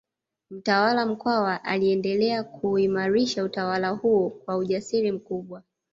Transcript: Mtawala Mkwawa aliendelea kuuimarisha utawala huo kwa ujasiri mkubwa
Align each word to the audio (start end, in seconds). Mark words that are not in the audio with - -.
Mtawala 0.51 1.05
Mkwawa 1.05 1.63
aliendelea 1.63 2.43
kuuimarisha 2.43 3.43
utawala 3.43 3.89
huo 3.89 4.29
kwa 4.29 4.57
ujasiri 4.57 5.11
mkubwa 5.11 5.63